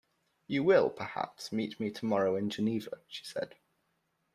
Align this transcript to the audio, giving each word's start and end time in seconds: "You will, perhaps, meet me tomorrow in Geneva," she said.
"You 0.47 0.63
will, 0.63 0.89
perhaps, 0.89 1.51
meet 1.51 1.79
me 1.79 1.91
tomorrow 1.91 2.35
in 2.35 2.49
Geneva," 2.49 3.01
she 3.07 3.23
said. 3.23 3.53